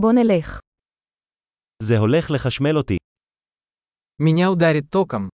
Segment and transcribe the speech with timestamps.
[0.00, 0.60] בוא נלך.
[1.82, 2.96] זה הולך לחשמל אותי.
[4.22, 5.28] Меня ударит током.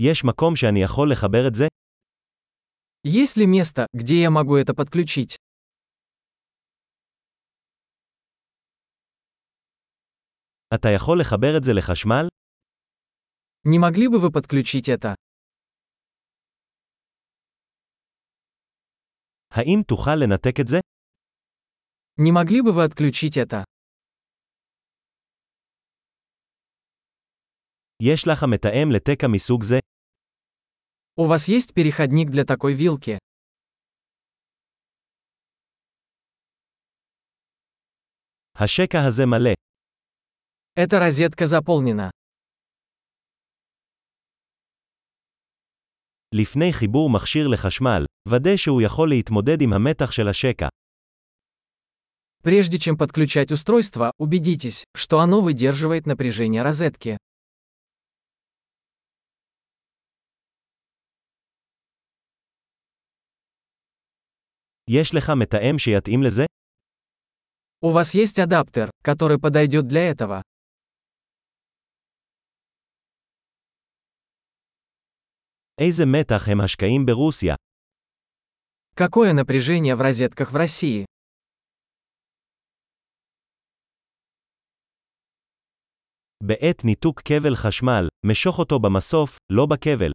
[0.00, 1.64] יש מקום שאני יכול לחבר את זה?
[3.06, 5.36] Есть ли место, где я могу это подключить?
[10.74, 12.28] אתה יכול לחבר את זה לחשמל?
[13.68, 15.14] Не могли бы вы подключить это?
[19.50, 20.78] האם תוכל לנתק את זה?
[22.17, 23.63] Не могли бы вы отключить это?
[28.03, 29.79] יש לך מתאם לתקע מסוג זה?
[31.19, 33.17] У вас есть переходник для такой вилки?
[38.55, 39.53] השקע הזה מלא.
[40.75, 42.09] Эта розетка заполнена.
[46.35, 50.67] לפני חיבור מכשיר לחשמל, ודא שהוא יכול להתמודד עם המתח של השקע.
[52.43, 57.17] Прежде чем подключать устройство, убедитесь, что оно выдерживает напряжение розетки.
[64.89, 66.45] יש לך מתאם שיתאים לזה?
[67.81, 70.41] У вас есть адаптер, который подойдет для этого.
[75.79, 77.55] איזה מתח הם השקעים ברוסיה?
[78.95, 81.05] Какое напряжение в розетках в России?
[86.43, 90.11] בעת ניתוק כבל חשמל, משוך אותו במסוף, לא בכבל.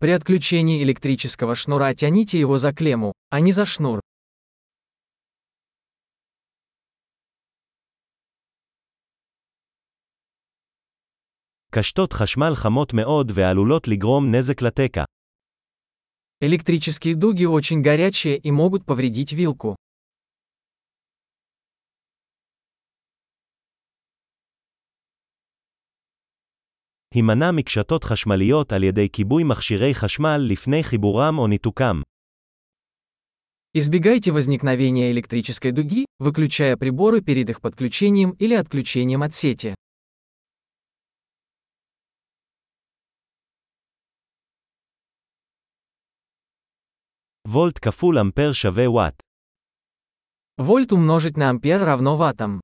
[0.00, 4.00] При отключении электрического шнура тяните его за клемму, а не за шнур.
[11.70, 15.04] קשתות חשמל חמות מאוד ועלולות לגרום נזק לתקע.
[16.40, 19.76] Электрические дуги очень горячие и могут повредить вилку.
[27.14, 32.02] הימנע מקשתות חשמליות על ידי כיבוי מכשירי חשמל לפני חיבורם או ניתוקם.
[33.74, 39.74] Избегайте возникновения электрической дуги, выключая приборы перед их подключением или отключением от сети.
[47.48, 49.22] וולט כפול אמפר שווה וואט.
[50.58, 52.60] Вольт умножить на ампер равно ваттам.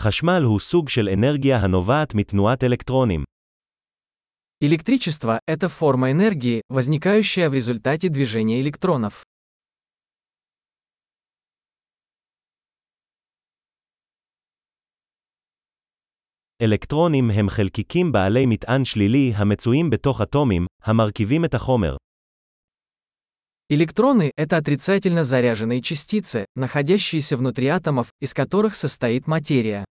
[0.00, 3.24] חשמל הוא סוג של אנרגיה הנובעת מתנועת אלקטרונים.
[4.60, 9.22] Электричество – это форма энергии, возникающая в результате движения электронов.
[16.62, 21.96] אלקטרונים הם חלקיקים בעלי מטען שלילי המצויים בתוך אטומים, המרכיבים את החומר.
[23.70, 29.84] Электроны – это отрицательно заряженные частицы, находящиеся внутри атомов, из которых состоит материя.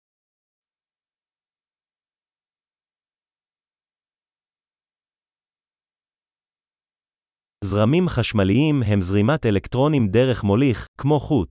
[7.66, 11.50] זרמים חשמליים הם זרימת אלקטרונים דרך מוליך, כמו חוט.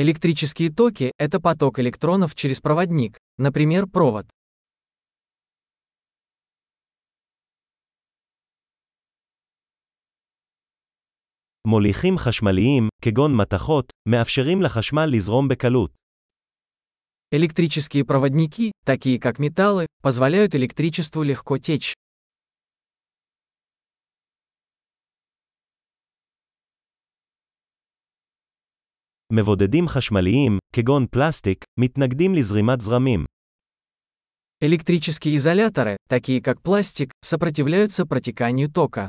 [0.00, 4.26] Электрические токи – это поток электронов через проводник, например, провод.
[11.66, 15.90] מוליכים חשמליים, כגון מתכות, מאפשרים לחשמל לזרום בקלות.
[17.34, 21.94] Электрические проводники, такие как металлы, позволяют электричеству легко течь.
[29.32, 33.24] מבודדים חשמליים, כגון פלסטיק, מתנגדים לזרימת זרמים.
[34.60, 39.08] Электрические изоляторы, такие как пластик, сопротивляются протеканию тока.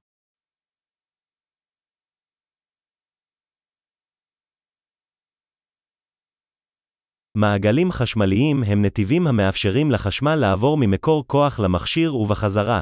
[7.37, 12.81] מעגלים חשמליים הם נתיבים המאפשרים לחשמל לעבור ממקור כוח למכשיר ובחזרה.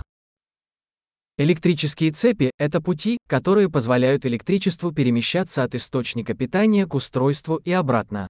[1.41, 8.27] Электрические цепи – это пути, которые позволяют электричеству перемещаться от источника питания к устройству и обратно.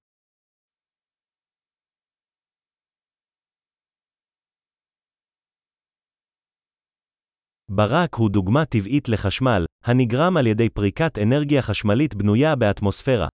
[7.69, 13.27] ברק הוא דוגמה טבעית לחשמל, הנגרם על ידי פריקת אנרגיה חשמלית בנויה באטמוספירה.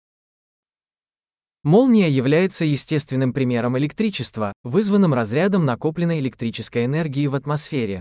[1.64, 8.00] Молния является естественным примером электричества, вызванным разрядом накопленной электрической энергии в атмосфере.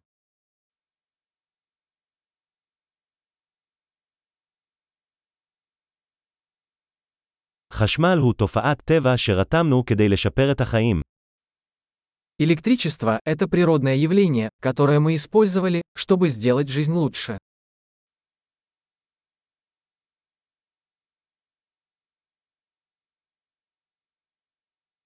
[7.74, 11.02] חשמל הוא תופעת טבע שרתמנו כדי לשפר את החיים.
[12.40, 17.38] Электричество – это природное явление, которое мы использовали, чтобы сделать жизнь лучше.